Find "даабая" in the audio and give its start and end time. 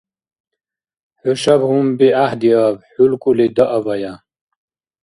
3.55-4.13